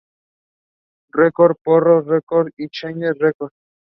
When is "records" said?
1.13-1.59, 2.07-2.51, 3.19-3.53